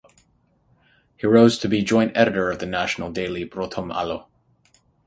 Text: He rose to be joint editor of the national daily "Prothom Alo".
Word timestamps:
He 1.15 1.27
rose 1.27 1.59
to 1.59 1.67
be 1.69 1.83
joint 1.83 2.17
editor 2.17 2.49
of 2.49 2.57
the 2.57 2.65
national 2.65 3.11
daily 3.11 3.45
"Prothom 3.45 3.93
Alo". 3.93 4.29